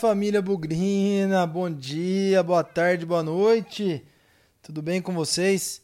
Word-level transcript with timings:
família 0.00 0.40
Bugrina, 0.40 1.46
bom 1.46 1.70
dia, 1.70 2.42
boa 2.42 2.64
tarde, 2.64 3.04
boa 3.04 3.22
noite. 3.22 4.02
Tudo 4.62 4.80
bem 4.80 5.02
com 5.02 5.12
vocês? 5.12 5.82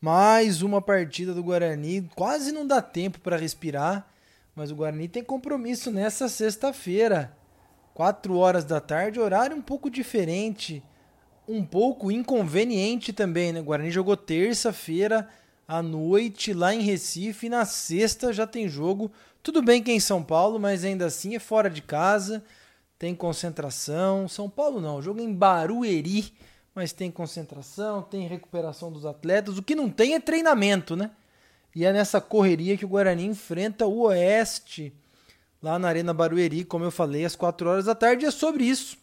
Mais 0.00 0.62
uma 0.62 0.82
partida 0.82 1.32
do 1.32 1.44
Guarani, 1.44 2.10
quase 2.16 2.50
não 2.50 2.66
dá 2.66 2.82
tempo 2.82 3.20
para 3.20 3.36
respirar, 3.36 4.08
mas 4.52 4.72
o 4.72 4.74
Guarani 4.74 5.06
tem 5.06 5.22
compromisso 5.22 5.92
nessa 5.92 6.28
sexta-feira. 6.28 7.36
4 7.94 8.36
horas 8.36 8.64
da 8.64 8.80
tarde, 8.80 9.20
horário 9.20 9.56
um 9.56 9.62
pouco 9.62 9.88
diferente, 9.88 10.82
um 11.46 11.64
pouco 11.64 12.10
inconveniente 12.10 13.12
também, 13.12 13.52
né? 13.52 13.60
O 13.60 13.64
Guarani 13.64 13.92
jogou 13.92 14.16
terça-feira 14.16 15.28
à 15.68 15.80
noite 15.80 16.52
lá 16.52 16.74
em 16.74 16.82
Recife 16.82 17.46
e 17.46 17.50
na 17.50 17.64
sexta 17.64 18.32
já 18.32 18.44
tem 18.44 18.68
jogo. 18.68 19.08
Tudo 19.40 19.62
bem 19.62 19.80
que 19.80 19.92
é 19.92 19.94
em 19.94 20.00
São 20.00 20.20
Paulo, 20.20 20.58
mas 20.58 20.82
ainda 20.82 21.06
assim 21.06 21.36
é 21.36 21.38
fora 21.38 21.70
de 21.70 21.80
casa 21.80 22.42
tem 23.02 23.16
concentração. 23.16 24.28
São 24.28 24.48
Paulo 24.48 24.80
não, 24.80 25.02
jogo 25.02 25.20
em 25.20 25.34
Barueri, 25.34 26.32
mas 26.72 26.92
tem 26.92 27.10
concentração, 27.10 28.00
tem 28.00 28.28
recuperação 28.28 28.92
dos 28.92 29.04
atletas. 29.04 29.58
O 29.58 29.62
que 29.62 29.74
não 29.74 29.90
tem 29.90 30.14
é 30.14 30.20
treinamento, 30.20 30.94
né? 30.94 31.10
E 31.74 31.84
é 31.84 31.92
nessa 31.92 32.20
correria 32.20 32.76
que 32.76 32.84
o 32.84 32.88
Guarani 32.88 33.26
enfrenta 33.26 33.88
o 33.88 34.02
Oeste, 34.02 34.92
lá 35.60 35.80
na 35.80 35.88
Arena 35.88 36.14
Barueri, 36.14 36.62
como 36.62 36.84
eu 36.84 36.92
falei, 36.92 37.24
às 37.24 37.34
4 37.34 37.68
horas 37.68 37.86
da 37.86 37.94
tarde. 37.96 38.24
É 38.24 38.30
sobre 38.30 38.62
isso, 38.62 38.96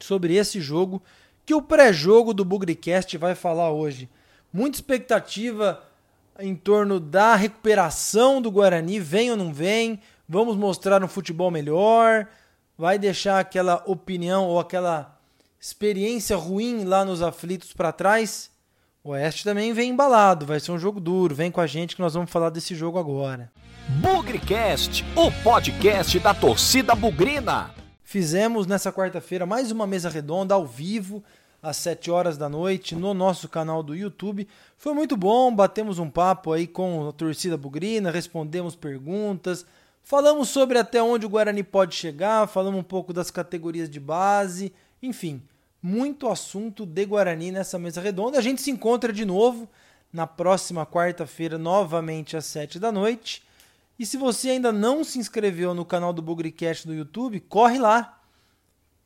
sobre 0.00 0.34
esse 0.34 0.60
jogo, 0.60 1.00
que 1.46 1.54
o 1.54 1.62
pré-jogo 1.62 2.34
do 2.34 2.44
Bugricast 2.44 3.16
vai 3.16 3.36
falar 3.36 3.70
hoje. 3.70 4.10
Muita 4.52 4.76
expectativa 4.76 5.84
em 6.40 6.56
torno 6.56 6.98
da 6.98 7.36
recuperação 7.36 8.42
do 8.42 8.50
Guarani, 8.50 8.98
vem 8.98 9.30
ou 9.30 9.36
não 9.36 9.54
vem? 9.54 10.00
Vamos 10.28 10.56
mostrar 10.56 11.04
um 11.04 11.06
futebol 11.06 11.48
melhor? 11.48 12.26
Vai 12.76 12.98
deixar 12.98 13.38
aquela 13.38 13.82
opinião 13.86 14.46
ou 14.46 14.58
aquela 14.58 15.18
experiência 15.60 16.36
ruim 16.36 16.84
lá 16.84 17.04
nos 17.04 17.22
aflitos 17.22 17.72
para 17.72 17.92
trás. 17.92 18.50
O 19.02 19.10
Oeste 19.10 19.44
também 19.44 19.72
vem 19.72 19.90
embalado, 19.90 20.46
vai 20.46 20.58
ser 20.60 20.72
um 20.72 20.78
jogo 20.78 21.00
duro. 21.00 21.34
Vem 21.34 21.50
com 21.50 21.60
a 21.60 21.66
gente 21.66 21.94
que 21.94 22.02
nós 22.02 22.14
vamos 22.14 22.30
falar 22.30 22.50
desse 22.50 22.74
jogo 22.74 22.98
agora. 22.98 23.50
Bugrecast, 24.00 25.04
o 25.14 25.30
podcast 25.42 26.18
da 26.18 26.32
torcida 26.32 26.94
bugrina. 26.94 27.70
Fizemos 28.02 28.66
nessa 28.66 28.92
quarta-feira 28.92 29.44
mais 29.44 29.70
uma 29.70 29.86
mesa 29.86 30.08
redonda 30.08 30.54
ao 30.54 30.66
vivo 30.66 31.22
às 31.62 31.78
7 31.78 32.10
horas 32.10 32.36
da 32.36 32.48
noite 32.48 32.94
no 32.94 33.14
nosso 33.14 33.48
canal 33.48 33.82
do 33.82 33.94
YouTube. 33.94 34.46
Foi 34.76 34.92
muito 34.92 35.16
bom, 35.16 35.54
batemos 35.54 35.98
um 35.98 36.10
papo 36.10 36.52
aí 36.52 36.66
com 36.66 37.08
a 37.08 37.12
torcida 37.12 37.56
bugrina, 37.56 38.10
respondemos 38.10 38.76
perguntas, 38.76 39.64
Falamos 40.06 40.50
sobre 40.50 40.78
até 40.78 41.02
onde 41.02 41.24
o 41.24 41.30
Guarani 41.30 41.62
pode 41.62 41.94
chegar, 41.94 42.46
falamos 42.46 42.78
um 42.78 42.84
pouco 42.84 43.10
das 43.10 43.30
categorias 43.30 43.88
de 43.88 43.98
base, 43.98 44.70
enfim, 45.02 45.42
muito 45.82 46.28
assunto 46.28 46.84
de 46.84 47.06
Guarani 47.06 47.50
nessa 47.50 47.78
mesa 47.78 48.02
redonda. 48.02 48.36
A 48.38 48.42
gente 48.42 48.60
se 48.60 48.70
encontra 48.70 49.10
de 49.10 49.24
novo 49.24 49.66
na 50.12 50.26
próxima 50.26 50.84
quarta-feira, 50.84 51.56
novamente 51.56 52.36
às 52.36 52.44
7 52.44 52.78
da 52.78 52.92
noite. 52.92 53.42
E 53.98 54.04
se 54.04 54.18
você 54.18 54.50
ainda 54.50 54.70
não 54.70 55.02
se 55.02 55.18
inscreveu 55.18 55.72
no 55.72 55.86
canal 55.86 56.12
do 56.12 56.20
Bugricast 56.20 56.86
do 56.86 56.92
YouTube, 56.92 57.40
corre 57.40 57.78
lá. 57.78 58.20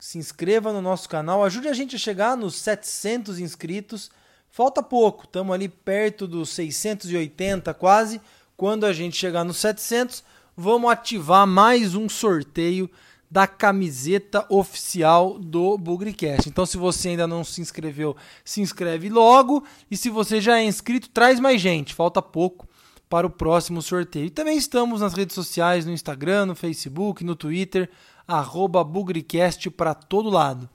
Se 0.00 0.18
inscreva 0.18 0.72
no 0.72 0.82
nosso 0.82 1.08
canal, 1.08 1.44
ajude 1.44 1.68
a 1.68 1.74
gente 1.74 1.94
a 1.94 1.98
chegar 1.98 2.36
nos 2.36 2.56
700 2.56 3.38
inscritos. 3.38 4.10
Falta 4.50 4.82
pouco, 4.82 5.26
estamos 5.26 5.54
ali 5.54 5.68
perto 5.68 6.26
dos 6.26 6.48
680 6.48 7.72
quase. 7.74 8.20
Quando 8.56 8.84
a 8.84 8.92
gente 8.92 9.16
chegar 9.16 9.44
nos 9.44 9.58
700, 9.58 10.24
vamos 10.60 10.90
ativar 10.90 11.46
mais 11.46 11.94
um 11.94 12.08
sorteio 12.08 12.90
da 13.30 13.46
camiseta 13.46 14.44
oficial 14.48 15.38
do 15.38 15.78
Bugricast. 15.78 16.48
Então, 16.48 16.66
se 16.66 16.76
você 16.76 17.10
ainda 17.10 17.28
não 17.28 17.44
se 17.44 17.60
inscreveu, 17.60 18.16
se 18.44 18.60
inscreve 18.60 19.08
logo. 19.08 19.62
E 19.88 19.96
se 19.96 20.10
você 20.10 20.40
já 20.40 20.58
é 20.58 20.64
inscrito, 20.64 21.10
traz 21.10 21.38
mais 21.38 21.60
gente. 21.60 21.94
Falta 21.94 22.20
pouco 22.20 22.66
para 23.08 23.24
o 23.24 23.30
próximo 23.30 23.80
sorteio. 23.80 24.26
E 24.26 24.30
também 24.30 24.58
estamos 24.58 25.00
nas 25.00 25.14
redes 25.14 25.36
sociais, 25.36 25.86
no 25.86 25.92
Instagram, 25.92 26.46
no 26.46 26.56
Facebook, 26.56 27.22
no 27.22 27.36
Twitter, 27.36 27.88
arroba 28.26 28.82
Bugricast 28.82 29.70
para 29.70 29.94
todo 29.94 30.28
lado. 30.28 30.68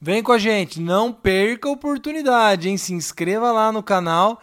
Vem 0.00 0.22
com 0.22 0.32
a 0.32 0.38
gente, 0.38 0.80
não 0.80 1.12
perca 1.12 1.68
a 1.68 1.72
oportunidade, 1.72 2.70
hein? 2.70 2.78
Se 2.78 2.94
inscreva 2.94 3.52
lá 3.52 3.70
no 3.70 3.82
canal 3.82 4.40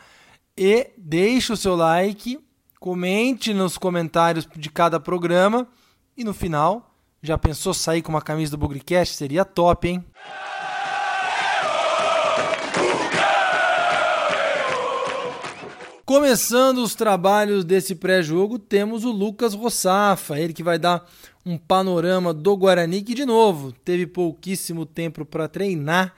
e 0.56 0.92
deixe 0.96 1.52
o 1.52 1.58
seu 1.58 1.76
like 1.76 2.43
Comente 2.84 3.54
nos 3.54 3.78
comentários 3.78 4.46
de 4.58 4.70
cada 4.70 5.00
programa. 5.00 5.66
E 6.18 6.24
no 6.26 6.34
final, 6.34 6.94
já 7.22 7.38
pensou 7.38 7.74
sair 7.74 8.02
com 8.02 8.10
uma 8.10 8.22
camisa 8.22 8.52
do 8.52 8.58
Bugrecast? 8.58 9.16
Seria 9.16 9.46
top, 9.46 9.88
hein? 9.88 10.06
Começando 16.04 16.80
os 16.80 16.94
trabalhos 16.94 17.64
desse 17.64 17.96
pré-jogo, 17.96 18.60
temos 18.60 19.06
o 19.06 19.12
Lucas 19.14 19.54
Rossafa, 19.54 20.38
ele 20.38 20.52
que 20.52 20.62
vai 20.62 20.78
dar 20.78 21.10
um 21.46 21.58
panorama 21.58 22.34
do 22.34 22.58
Guarani, 22.58 23.02
que 23.02 23.14
de 23.14 23.26
novo 23.26 23.72
teve 23.72 24.06
pouquíssimo 24.06 24.86
tempo 24.86 25.24
para 25.24 25.48
treinar 25.48 26.14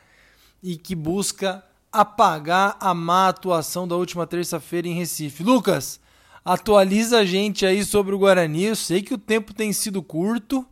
e 0.63 0.77
que 0.77 0.95
busca 0.95 1.63
apagar 1.91 2.75
a 2.79 2.91
má 2.95 3.27
atuação 3.27 3.87
da 3.87 3.95
última 3.95 4.25
terça-feira 4.25 4.87
em 4.87 4.95
Recife. 4.95 5.43
Lucas, 5.43 6.03
Atualiza 6.45 7.17
a 7.17 7.25
gente 7.25 7.65
aí 7.65 7.83
sobre 7.83 8.13
o 8.13 8.19
Guarani. 8.19 8.65
Eu 8.65 8.75
sei 8.75 9.01
que 9.01 9.15
o 9.15 9.17
tempo 9.17 9.51
tem 9.51 9.73
sido 9.73 10.03
curto, 10.03 10.63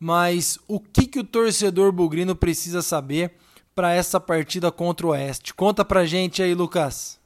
mas 0.00 0.58
o 0.66 0.80
que, 0.80 1.06
que 1.06 1.18
o 1.18 1.24
torcedor 1.24 1.92
bugrino 1.92 2.34
precisa 2.34 2.80
saber 2.80 3.34
para 3.74 3.92
essa 3.92 4.18
partida 4.18 4.72
contra 4.72 5.06
o 5.06 5.10
Oeste? 5.10 5.52
Conta 5.52 5.84
pra 5.84 6.06
gente 6.06 6.42
aí, 6.42 6.54
Lucas. 6.54 7.20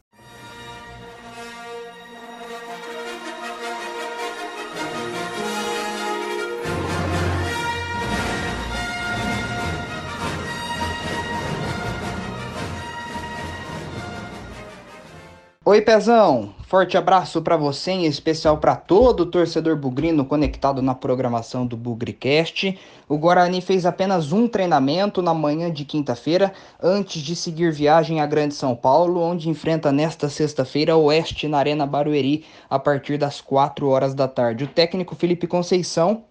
Oi, 15.65 15.81
Pezão! 15.83 16.58
Forte 16.69 16.99
abraço 16.99 17.41
para 17.41 17.56
você, 17.56 17.93
em 17.93 18.05
especial 18.05 18.59
para 18.59 18.77
todo 18.77 19.21
o 19.21 19.27
torcedor 19.27 19.75
bugrino 19.75 20.23
conectado 20.23 20.83
na 20.83 20.95
programação 20.95 21.67
do 21.67 21.79
Bugricast. 21.79 22.79
O 23.09 23.17
Guarani 23.17 23.62
fez 23.62 23.87
apenas 23.87 24.33
um 24.33 24.47
treinamento 24.47 25.23
na 25.23 25.33
manhã 25.33 25.73
de 25.73 25.87
quinta-feira, 25.87 26.53
antes 26.78 27.23
de 27.23 27.34
seguir 27.34 27.73
viagem 27.73 28.21
à 28.21 28.27
Grande 28.27 28.55
São 28.55 28.77
Paulo, 28.77 29.19
onde 29.19 29.49
enfrenta 29.49 29.91
nesta 29.91 30.28
sexta-feira 30.28 30.95
o 30.95 31.05
Oeste 31.05 31.49
na 31.49 31.57
Arena 31.57 31.87
Barueri, 31.87 32.45
a 32.69 32.78
partir 32.78 33.17
das 33.17 33.41
4 33.41 33.89
horas 33.89 34.12
da 34.12 34.28
tarde. 34.28 34.65
O 34.65 34.69
técnico 34.69 35.15
Felipe 35.15 35.47
Conceição 35.47 36.25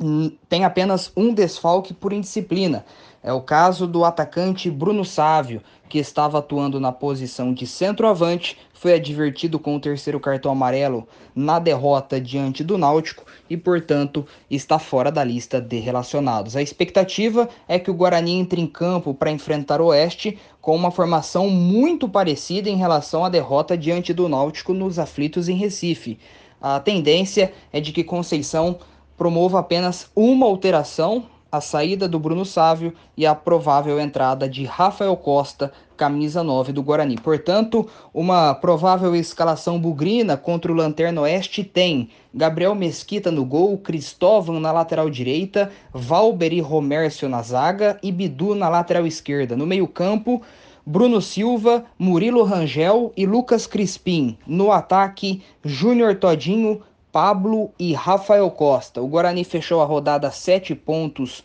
hum, 0.00 0.30
tem 0.48 0.64
apenas 0.64 1.10
um 1.16 1.34
desfalque 1.34 1.92
por 1.92 2.12
indisciplina. 2.12 2.84
É 3.26 3.32
o 3.32 3.40
caso 3.40 3.86
do 3.86 4.04
atacante 4.04 4.70
Bruno 4.70 5.02
Sávio, 5.02 5.62
que 5.88 5.98
estava 5.98 6.40
atuando 6.40 6.78
na 6.78 6.92
posição 6.92 7.54
de 7.54 7.66
centroavante, 7.66 8.58
foi 8.74 8.92
advertido 8.92 9.58
com 9.58 9.74
o 9.74 9.80
terceiro 9.80 10.20
cartão 10.20 10.52
amarelo 10.52 11.08
na 11.34 11.58
derrota 11.58 12.20
diante 12.20 12.62
do 12.62 12.76
Náutico 12.76 13.24
e, 13.48 13.56
portanto, 13.56 14.26
está 14.50 14.78
fora 14.78 15.10
da 15.10 15.24
lista 15.24 15.58
de 15.58 15.78
relacionados. 15.78 16.54
A 16.54 16.60
expectativa 16.60 17.48
é 17.66 17.78
que 17.78 17.90
o 17.90 17.94
Guarani 17.94 18.32
entre 18.32 18.60
em 18.60 18.66
campo 18.66 19.14
para 19.14 19.30
enfrentar 19.30 19.80
o 19.80 19.86
Oeste 19.86 20.38
com 20.60 20.76
uma 20.76 20.90
formação 20.90 21.48
muito 21.48 22.06
parecida 22.06 22.68
em 22.68 22.76
relação 22.76 23.24
à 23.24 23.30
derrota 23.30 23.74
diante 23.74 24.12
do 24.12 24.28
Náutico 24.28 24.74
nos 24.74 24.98
aflitos 24.98 25.48
em 25.48 25.56
Recife. 25.56 26.18
A 26.60 26.78
tendência 26.78 27.54
é 27.72 27.80
de 27.80 27.90
que 27.90 28.04
Conceição 28.04 28.78
promova 29.16 29.60
apenas 29.60 30.10
uma 30.14 30.44
alteração 30.44 31.24
a 31.54 31.60
saída 31.60 32.08
do 32.08 32.18
Bruno 32.18 32.44
Sávio 32.44 32.92
e 33.16 33.24
a 33.24 33.32
provável 33.32 34.00
entrada 34.00 34.48
de 34.48 34.64
Rafael 34.64 35.16
Costa, 35.16 35.70
camisa 35.96 36.42
9 36.42 36.72
do 36.72 36.82
Guarani. 36.82 37.16
Portanto, 37.16 37.88
uma 38.12 38.52
provável 38.54 39.14
escalação 39.14 39.78
bugrina 39.78 40.36
contra 40.36 40.72
o 40.72 40.74
Lanterna 40.74 41.20
Oeste 41.20 41.62
tem 41.62 42.08
Gabriel 42.34 42.74
Mesquita 42.74 43.30
no 43.30 43.44
gol, 43.44 43.78
Cristóvão 43.78 44.58
na 44.58 44.72
lateral 44.72 45.08
direita, 45.08 45.70
Valber 45.92 46.52
e 46.52 46.60
Romércio 46.60 47.28
na 47.28 47.40
zaga 47.40 48.00
e 48.02 48.10
Bidu 48.10 48.56
na 48.56 48.68
lateral 48.68 49.06
esquerda. 49.06 49.56
No 49.56 49.64
meio-campo, 49.64 50.42
Bruno 50.84 51.22
Silva, 51.22 51.84
Murilo 51.96 52.42
Rangel 52.42 53.12
e 53.16 53.24
Lucas 53.26 53.64
Crispim. 53.64 54.36
No 54.44 54.72
ataque, 54.72 55.40
Júnior 55.64 56.16
Todinho, 56.16 56.82
Pablo 57.14 57.70
e 57.78 57.92
Rafael 57.92 58.50
Costa. 58.50 59.00
O 59.00 59.06
Guarani 59.06 59.44
fechou 59.44 59.80
a 59.80 59.84
rodada 59.84 60.26
a 60.26 60.32
7 60.32 60.74
pontos 60.74 61.44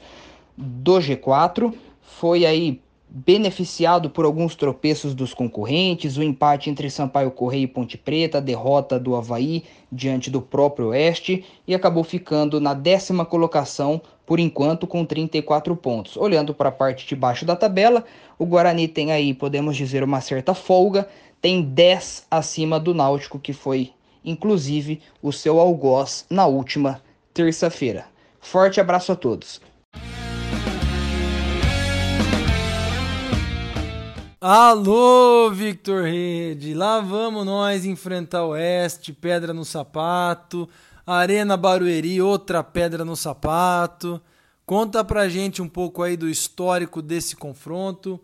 do 0.57 0.93
G4. 0.93 1.71
Foi 2.01 2.43
aí 2.43 2.81
beneficiado 3.07 4.09
por 4.09 4.25
alguns 4.25 4.55
tropeços 4.55 5.13
dos 5.13 5.31
concorrentes, 5.31 6.17
o 6.17 6.23
empate 6.23 6.71
entre 6.71 6.89
Sampaio 6.89 7.29
Correia 7.29 7.65
e 7.65 7.67
Ponte 7.67 7.99
Preta, 7.99 8.39
a 8.39 8.41
derrota 8.41 8.99
do 8.99 9.15
Havaí 9.15 9.63
diante 9.91 10.31
do 10.31 10.41
próprio 10.41 10.87
Oeste 10.87 11.45
e 11.67 11.75
acabou 11.75 12.03
ficando 12.03 12.59
na 12.59 12.73
décima 12.73 13.23
colocação 13.23 14.01
por 14.25 14.39
enquanto 14.39 14.87
com 14.87 15.05
34 15.05 15.75
pontos. 15.75 16.17
Olhando 16.17 16.51
para 16.51 16.69
a 16.69 16.71
parte 16.71 17.05
de 17.05 17.15
baixo 17.15 17.45
da 17.45 17.55
tabela, 17.55 18.03
o 18.39 18.45
Guarani 18.47 18.87
tem 18.87 19.11
aí, 19.11 19.35
podemos 19.35 19.77
dizer, 19.77 20.01
uma 20.01 20.19
certa 20.19 20.55
folga, 20.55 21.07
tem 21.39 21.61
10 21.61 22.25
acima 22.31 22.79
do 22.79 22.95
Náutico, 22.95 23.37
que 23.37 23.53
foi 23.53 23.91
inclusive 24.23 25.01
o 25.21 25.31
seu 25.31 25.59
algoz 25.59 26.25
na 26.29 26.45
última 26.45 27.01
terça-feira. 27.33 28.05
Forte 28.39 28.79
abraço 28.79 29.11
a 29.11 29.15
todos. 29.15 29.61
Alô, 34.41 35.51
Victor 35.51 36.03
Rede! 36.05 36.73
Lá 36.73 37.01
vamos 37.01 37.45
nós 37.45 37.83
enfrentar 37.85 38.45
o 38.45 38.51
Oeste, 38.51 39.11
pedra 39.11 39.53
no 39.53 39.65
sapato. 39.65 40.69
Arena 41.05 41.57
Barueri, 41.57 42.21
outra 42.21 42.63
pedra 42.63 43.03
no 43.03 43.15
sapato. 43.15 44.21
Conta 44.65 45.03
pra 45.03 45.27
gente 45.27 45.61
um 45.61 45.67
pouco 45.67 46.03
aí 46.03 46.15
do 46.15 46.29
histórico 46.29 47.01
desse 47.01 47.35
confronto, 47.35 48.17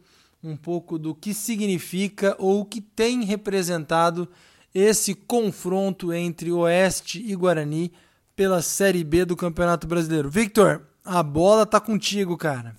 um 0.44 0.56
pouco 0.56 1.00
do 1.00 1.14
que 1.14 1.34
significa 1.34 2.36
ou 2.38 2.62
o 2.62 2.66
que 2.66 2.80
tem 2.80 3.26
representado 3.26 4.30
esse 4.76 5.16
confronto 5.16 6.12
entre 6.12 6.52
Oeste 6.52 7.24
e 7.26 7.34
Guarani 7.34 7.94
pela 8.36 8.62
Série 8.62 9.06
B 9.06 9.24
do 9.24 9.34
Campeonato 9.34 9.88
Brasileiro. 9.88 10.30
Victor, 10.30 10.86
a 11.06 11.24
bola 11.24 11.66
tá 11.66 11.80
contigo, 11.80 12.36
cara. 12.36 12.76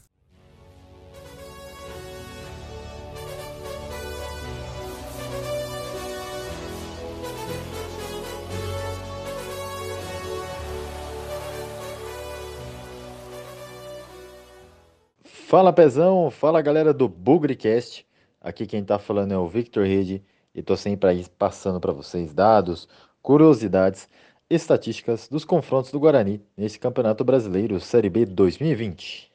Fala 15.24 15.72
Pezão, 15.72 16.30
fala 16.30 16.60
galera 16.60 16.92
do 16.92 17.08
Bugrecast. 17.08 18.04
Aqui 18.38 18.66
quem 18.66 18.84
tá 18.84 18.98
falando 18.98 19.32
é 19.32 19.38
o 19.38 19.48
Victor 19.48 19.86
Rede 19.86 20.22
e 20.56 20.62
tô 20.62 20.74
sempre 20.74 21.10
aí 21.10 21.26
passando 21.38 21.78
para 21.78 21.92
vocês 21.92 22.32
dados, 22.32 22.88
curiosidades, 23.20 24.08
estatísticas 24.48 25.28
dos 25.28 25.44
confrontos 25.44 25.92
do 25.92 26.00
Guarani 26.00 26.40
nesse 26.56 26.78
Campeonato 26.78 27.22
Brasileiro 27.22 27.78
Série 27.78 28.08
B 28.08 28.24
2020. 28.24 29.30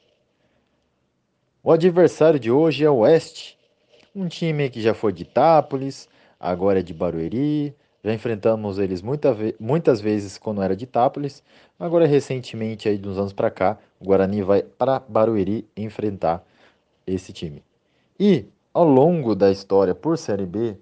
O 1.63 1.71
adversário 1.71 2.39
de 2.39 2.49
hoje 2.49 2.83
é 2.83 2.89
o 2.89 2.97
Oeste, 3.01 3.55
um 4.15 4.27
time 4.27 4.67
que 4.71 4.81
já 4.81 4.95
foi 4.95 5.13
de 5.13 5.21
Itápolis, 5.21 6.09
agora 6.39 6.79
é 6.79 6.83
de 6.83 6.93
Barueri, 6.93 7.75
já 8.03 8.11
enfrentamos 8.11 8.79
eles 8.79 9.03
muita 9.03 9.31
ve 9.31 9.55
muitas 9.59 10.01
vezes 10.01 10.39
quando 10.39 10.63
era 10.63 10.75
de 10.75 10.85
Itápolis. 10.85 11.43
Agora, 11.79 12.07
recentemente, 12.07 12.89
aí, 12.89 12.97
de 12.97 13.07
uns 13.07 13.17
anos 13.17 13.31
para 13.31 13.51
cá, 13.51 13.77
o 13.99 14.05
Guarani 14.05 14.41
vai 14.41 14.63
para 14.63 14.99
Barueri 14.99 15.67
enfrentar 15.77 16.43
esse 17.05 17.31
time. 17.31 17.63
E, 18.19 18.45
ao 18.73 18.85
longo 18.85 19.35
da 19.35 19.51
história 19.51 19.93
por 19.93 20.17
Série 20.17 20.47
B, 20.47 20.75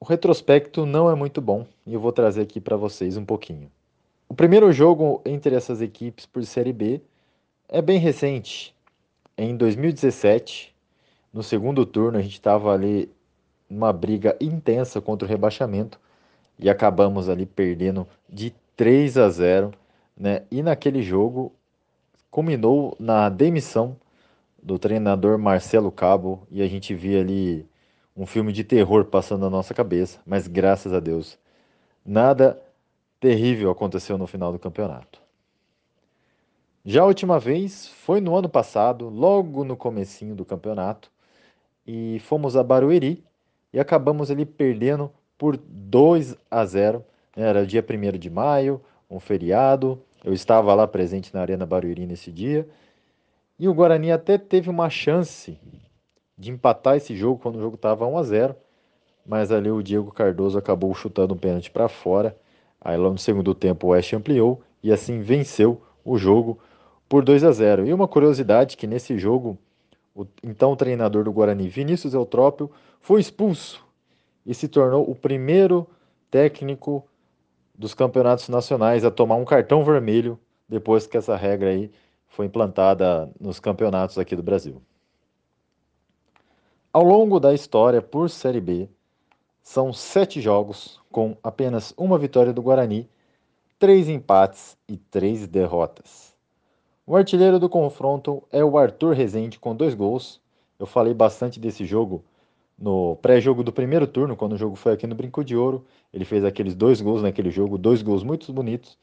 o 0.00 0.04
retrospecto 0.06 0.86
não 0.86 1.10
é 1.10 1.14
muito 1.14 1.42
bom 1.42 1.66
e 1.86 1.92
eu 1.92 2.00
vou 2.00 2.10
trazer 2.10 2.40
aqui 2.40 2.58
para 2.58 2.74
vocês 2.74 3.18
um 3.18 3.24
pouquinho. 3.24 3.70
O 4.26 4.34
primeiro 4.34 4.72
jogo 4.72 5.20
entre 5.26 5.54
essas 5.54 5.82
equipes 5.82 6.24
por 6.24 6.42
Série 6.46 6.72
B 6.72 7.02
é 7.68 7.82
bem 7.82 7.98
recente. 7.98 8.74
É 9.36 9.44
em 9.44 9.54
2017, 9.54 10.74
no 11.32 11.42
segundo 11.42 11.84
turno, 11.84 12.18
a 12.18 12.22
gente 12.22 12.32
estava 12.32 12.72
ali 12.72 13.12
uma 13.68 13.92
briga 13.92 14.34
intensa 14.40 15.02
contra 15.02 15.26
o 15.26 15.28
rebaixamento 15.28 16.00
e 16.58 16.70
acabamos 16.70 17.28
ali 17.28 17.44
perdendo 17.44 18.08
de 18.28 18.54
3 18.76 19.18
a 19.18 19.28
0, 19.28 19.72
né? 20.16 20.42
E 20.50 20.62
naquele 20.62 21.02
jogo 21.02 21.52
culminou 22.30 22.96
na 22.98 23.28
demissão 23.28 23.96
do 24.62 24.78
treinador 24.78 25.38
Marcelo 25.38 25.92
Cabo 25.92 26.42
e 26.50 26.62
a 26.62 26.66
gente 26.66 26.94
via 26.94 27.20
ali 27.20 27.66
um 28.20 28.26
filme 28.26 28.52
de 28.52 28.62
terror 28.62 29.06
passando 29.06 29.40
na 29.40 29.48
nossa 29.48 29.72
cabeça, 29.72 30.20
mas 30.26 30.46
graças 30.46 30.92
a 30.92 31.00
Deus 31.00 31.38
nada 32.04 32.62
terrível 33.18 33.70
aconteceu 33.70 34.18
no 34.18 34.26
final 34.26 34.52
do 34.52 34.58
campeonato. 34.58 35.22
Já 36.84 37.00
a 37.00 37.06
última 37.06 37.40
vez 37.40 37.88
foi 37.88 38.20
no 38.20 38.36
ano 38.36 38.46
passado, 38.46 39.08
logo 39.08 39.64
no 39.64 39.74
comecinho 39.74 40.34
do 40.34 40.44
campeonato, 40.44 41.10
e 41.86 42.18
fomos 42.20 42.58
a 42.58 42.62
Barueri 42.62 43.24
e 43.72 43.80
acabamos 43.80 44.30
ali 44.30 44.44
perdendo 44.44 45.10
por 45.38 45.56
2 45.56 46.36
a 46.50 46.66
0. 46.66 47.02
Era 47.34 47.66
dia 47.66 47.82
1 47.82 48.18
de 48.18 48.28
maio, 48.28 48.82
um 49.10 49.18
feriado. 49.18 49.98
Eu 50.22 50.34
estava 50.34 50.74
lá 50.74 50.86
presente 50.86 51.32
na 51.32 51.40
Arena 51.40 51.64
Barueri 51.64 52.06
nesse 52.06 52.30
dia. 52.30 52.68
E 53.58 53.66
o 53.66 53.72
Guarani 53.72 54.12
até 54.12 54.36
teve 54.36 54.68
uma 54.68 54.90
chance 54.90 55.58
de 56.40 56.50
empatar 56.50 56.96
esse 56.96 57.14
jogo 57.14 57.38
quando 57.38 57.56
o 57.56 57.60
jogo 57.60 57.74
estava 57.74 58.06
1 58.06 58.16
a 58.16 58.22
0, 58.22 58.56
mas 59.26 59.52
ali 59.52 59.70
o 59.70 59.82
Diego 59.82 60.10
Cardoso 60.10 60.56
acabou 60.56 60.92
chutando 60.94 61.34
um 61.34 61.36
pênalti 61.36 61.70
para 61.70 61.86
fora. 61.86 62.34
Aí 62.80 62.96
lá 62.96 63.10
no 63.10 63.18
segundo 63.18 63.54
tempo 63.54 63.86
o 63.86 63.90
Oeste 63.90 64.16
ampliou 64.16 64.62
e 64.82 64.90
assim 64.90 65.20
venceu 65.20 65.82
o 66.02 66.16
jogo 66.16 66.58
por 67.06 67.22
2 67.22 67.44
a 67.44 67.52
0. 67.52 67.86
E 67.86 67.92
uma 67.92 68.08
curiosidade 68.08 68.78
que 68.78 68.86
nesse 68.86 69.18
jogo 69.18 69.58
o 70.14 70.26
então 70.42 70.74
treinador 70.74 71.24
do 71.24 71.32
Guarani, 71.32 71.68
Vinícius 71.68 72.14
Eutrópio, 72.14 72.70
foi 73.02 73.20
expulso 73.20 73.84
e 74.46 74.54
se 74.54 74.66
tornou 74.66 75.08
o 75.08 75.14
primeiro 75.14 75.86
técnico 76.30 77.04
dos 77.74 77.92
campeonatos 77.92 78.48
nacionais 78.48 79.04
a 79.04 79.10
tomar 79.10 79.36
um 79.36 79.44
cartão 79.44 79.84
vermelho 79.84 80.38
depois 80.66 81.06
que 81.06 81.18
essa 81.18 81.36
regra 81.36 81.68
aí 81.68 81.90
foi 82.28 82.46
implantada 82.46 83.30
nos 83.38 83.60
campeonatos 83.60 84.18
aqui 84.18 84.34
do 84.34 84.42
Brasil. 84.42 84.80
Ao 86.92 87.04
longo 87.04 87.38
da 87.38 87.54
história 87.54 88.02
por 88.02 88.28
Série 88.28 88.60
B, 88.60 88.88
são 89.62 89.92
sete 89.92 90.40
jogos 90.40 91.00
com 91.12 91.36
apenas 91.40 91.94
uma 91.96 92.18
vitória 92.18 92.52
do 92.52 92.60
Guarani, 92.60 93.08
três 93.78 94.08
empates 94.08 94.76
e 94.88 94.96
três 94.96 95.46
derrotas. 95.46 96.34
O 97.06 97.14
artilheiro 97.14 97.60
do 97.60 97.68
confronto 97.68 98.42
é 98.50 98.64
o 98.64 98.76
Arthur 98.76 99.14
Rezende 99.14 99.56
com 99.56 99.72
dois 99.72 99.94
gols. 99.94 100.40
Eu 100.80 100.86
falei 100.86 101.14
bastante 101.14 101.60
desse 101.60 101.84
jogo 101.84 102.24
no 102.76 103.14
pré-jogo 103.22 103.62
do 103.62 103.72
primeiro 103.72 104.08
turno, 104.08 104.34
quando 104.34 104.54
o 104.54 104.58
jogo 104.58 104.74
foi 104.74 104.92
aqui 104.92 105.06
no 105.06 105.14
Brinco 105.14 105.44
de 105.44 105.56
Ouro. 105.56 105.86
Ele 106.12 106.24
fez 106.24 106.44
aqueles 106.44 106.74
dois 106.74 107.00
gols 107.00 107.22
naquele 107.22 107.52
jogo, 107.52 107.78
dois 107.78 108.02
gols 108.02 108.24
muito 108.24 108.52
bonitos. 108.52 108.98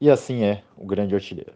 E 0.00 0.08
assim 0.08 0.44
é 0.44 0.62
o 0.78 0.86
grande 0.86 1.14
artilheiro. 1.14 1.52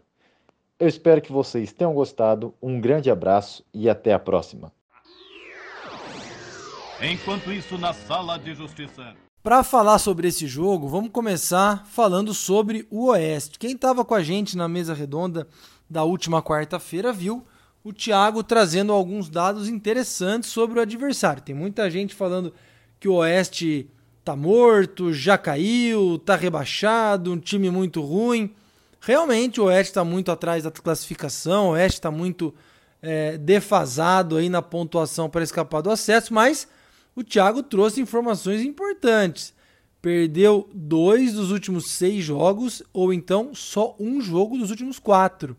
Eu 0.79 0.87
espero 0.87 1.19
que 1.19 1.31
vocês 1.31 1.73
tenham 1.73 1.95
gostado. 1.95 2.53
Um 2.61 2.79
grande 2.79 3.09
abraço 3.09 3.65
e 3.73 3.89
até 3.89 4.13
a 4.13 4.19
próxima. 4.19 4.71
Enquanto 7.01 7.51
isso, 7.51 7.77
na 7.77 7.93
sala 7.93 8.37
de 8.37 8.53
justiça. 8.53 9.15
Para 9.41 9.63
falar 9.63 9.99
sobre 9.99 10.27
esse 10.27 10.47
jogo, 10.47 10.87
vamos 10.87 11.11
começar 11.11 11.85
falando 11.87 12.33
sobre 12.33 12.87
o 12.89 13.07
Oeste. 13.07 13.59
Quem 13.59 13.71
estava 13.73 14.05
com 14.05 14.15
a 14.15 14.23
gente 14.23 14.55
na 14.55 14.69
mesa 14.69 14.93
redonda 14.93 15.47
da 15.89 16.03
última 16.03 16.41
quarta-feira 16.41 17.11
viu 17.11 17.45
o 17.83 17.91
Thiago 17.91 18.41
trazendo 18.43 18.93
alguns 18.93 19.29
dados 19.29 19.67
interessantes 19.67 20.49
sobre 20.49 20.79
o 20.79 20.81
adversário. 20.81 21.43
Tem 21.43 21.53
muita 21.53 21.89
gente 21.91 22.15
falando 22.15 22.53
que 22.99 23.09
o 23.09 23.15
Oeste 23.15 23.89
tá 24.23 24.35
morto, 24.35 25.11
já 25.11 25.37
caiu, 25.37 26.17
tá 26.19 26.37
rebaixado, 26.37 27.33
um 27.33 27.37
time 27.37 27.69
muito 27.69 28.01
ruim. 28.01 28.55
Realmente 29.01 29.59
o 29.59 29.65
Oeste 29.65 29.91
está 29.91 30.05
muito 30.05 30.31
atrás 30.31 30.63
da 30.63 30.71
classificação, 30.71 31.67
o 31.67 31.71
Oeste 31.71 31.99
está 31.99 32.09
muito 32.09 32.55
é, 33.01 33.37
defasado 33.37 34.37
aí 34.37 34.47
na 34.47 34.61
pontuação 34.61 35.29
para 35.29 35.43
escapar 35.43 35.81
do 35.81 35.91
acesso, 35.91 36.33
mas 36.33 36.65
o 37.15 37.23
Thiago 37.23 37.61
trouxe 37.61 38.01
informações 38.01 38.61
importantes. 38.61 39.53
Perdeu 40.01 40.69
dois 40.73 41.33
dos 41.33 41.51
últimos 41.51 41.91
seis 41.91 42.23
jogos, 42.23 42.83
ou 42.91 43.13
então 43.13 43.53
só 43.53 43.95
um 43.99 44.19
jogo 44.19 44.57
dos 44.57 44.69
últimos 44.69 44.99
quatro. 44.99 45.55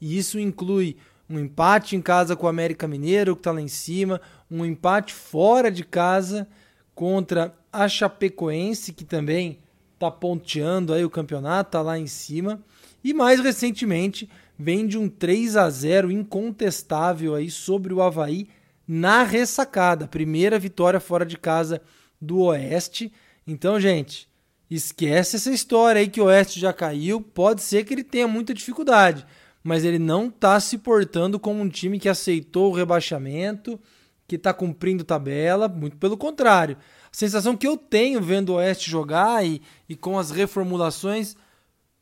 E 0.00 0.16
isso 0.16 0.38
inclui 0.38 0.96
um 1.28 1.38
empate 1.38 1.96
em 1.96 2.00
casa 2.00 2.34
com 2.36 2.46
o 2.46 2.48
América 2.48 2.88
Mineiro, 2.88 3.34
que 3.34 3.40
está 3.40 3.52
lá 3.52 3.60
em 3.60 3.68
cima, 3.68 4.20
um 4.50 4.64
empate 4.64 5.12
fora 5.12 5.70
de 5.70 5.84
casa 5.84 6.48
contra 6.94 7.54
a 7.72 7.88
Chapecoense, 7.88 8.92
que 8.92 9.04
também 9.04 9.58
está 9.94 10.10
ponteando 10.10 10.92
aí 10.92 11.04
o 11.04 11.10
campeonato, 11.10 11.68
está 11.68 11.82
lá 11.82 11.98
em 11.98 12.06
cima. 12.06 12.62
E 13.02 13.12
mais 13.12 13.40
recentemente, 13.40 14.28
vem 14.58 14.86
de 14.86 14.98
um 14.98 15.08
3 15.08 15.56
a 15.56 15.68
0 15.68 16.10
incontestável 16.10 17.34
aí 17.34 17.50
sobre 17.50 17.92
o 17.92 18.02
Havaí 18.02 18.48
na 18.92 19.22
ressacada. 19.22 20.06
Primeira 20.06 20.58
vitória 20.58 21.00
fora 21.00 21.24
de 21.24 21.38
casa 21.38 21.80
do 22.20 22.40
Oeste. 22.40 23.10
Então, 23.46 23.80
gente, 23.80 24.28
esquece 24.70 25.36
essa 25.36 25.50
história 25.50 26.00
aí 26.00 26.08
que 26.08 26.20
o 26.20 26.26
Oeste 26.26 26.60
já 26.60 26.74
caiu. 26.74 27.18
Pode 27.18 27.62
ser 27.62 27.84
que 27.84 27.94
ele 27.94 28.04
tenha 28.04 28.28
muita 28.28 28.52
dificuldade, 28.52 29.24
mas 29.64 29.82
ele 29.82 29.98
não 29.98 30.26
está 30.26 30.60
se 30.60 30.76
portando 30.76 31.40
como 31.40 31.62
um 31.62 31.70
time 31.70 31.98
que 31.98 32.08
aceitou 32.08 32.70
o 32.70 32.74
rebaixamento, 32.74 33.80
que 34.28 34.36
está 34.36 34.52
cumprindo 34.52 35.04
tabela, 35.04 35.68
muito 35.68 35.96
pelo 35.96 36.18
contrário. 36.18 36.76
A 37.04 37.16
sensação 37.16 37.56
que 37.56 37.66
eu 37.66 37.78
tenho 37.78 38.20
vendo 38.20 38.50
o 38.50 38.56
Oeste 38.56 38.90
jogar 38.90 39.42
e, 39.42 39.62
e 39.88 39.96
com 39.96 40.18
as 40.18 40.30
reformulações 40.30 41.34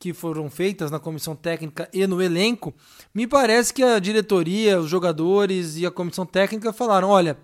que 0.01 0.15
foram 0.15 0.49
feitas 0.49 0.91
na 0.91 0.99
comissão 0.99 1.37
técnica 1.37 1.87
e 1.93 2.07
no 2.07 2.23
elenco, 2.23 2.75
me 3.15 3.27
parece 3.27 3.73
que 3.73 3.83
a 3.83 3.99
diretoria, 3.99 4.81
os 4.81 4.89
jogadores 4.89 5.77
e 5.77 5.85
a 5.85 5.91
comissão 5.91 6.25
técnica 6.25 6.73
falaram: 6.73 7.11
olha, 7.11 7.37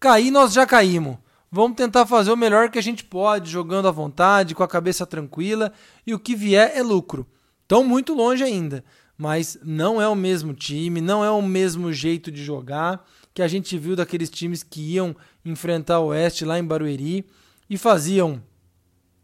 cair 0.00 0.30
nós 0.30 0.54
já 0.54 0.66
caímos. 0.66 1.18
Vamos 1.50 1.76
tentar 1.76 2.06
fazer 2.06 2.30
o 2.30 2.36
melhor 2.36 2.70
que 2.70 2.78
a 2.78 2.82
gente 2.82 3.04
pode, 3.04 3.50
jogando 3.50 3.88
à 3.88 3.90
vontade, 3.90 4.54
com 4.54 4.62
a 4.62 4.68
cabeça 4.68 5.06
tranquila, 5.06 5.72
e 6.06 6.12
o 6.12 6.18
que 6.18 6.34
vier 6.34 6.72
é 6.74 6.82
lucro. 6.82 7.26
Estão 7.62 7.84
muito 7.84 8.14
longe 8.14 8.42
ainda, 8.42 8.84
mas 9.16 9.58
não 9.62 10.00
é 10.00 10.08
o 10.08 10.14
mesmo 10.14 10.52
time, 10.52 11.00
não 11.00 11.24
é 11.24 11.30
o 11.30 11.40
mesmo 11.40 11.92
jeito 11.92 12.30
de 12.30 12.42
jogar 12.42 13.06
que 13.32 13.42
a 13.42 13.48
gente 13.48 13.78
viu 13.78 13.94
daqueles 13.94 14.28
times 14.28 14.62
que 14.62 14.94
iam 14.94 15.14
enfrentar 15.44 16.00
o 16.00 16.08
Oeste 16.08 16.44
lá 16.44 16.58
em 16.58 16.64
Barueri 16.64 17.26
e 17.68 17.78
faziam 17.78 18.42